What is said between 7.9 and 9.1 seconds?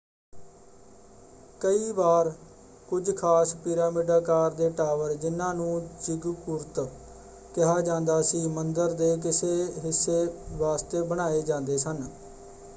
ਜਾਂਦਾ ਸੀ ਮੰਦਰ